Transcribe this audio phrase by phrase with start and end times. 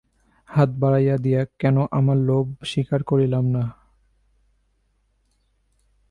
[0.49, 3.63] হাত বাড়াইয়া দিয়া কেন আমার লোভ স্বীকার করিলাম না।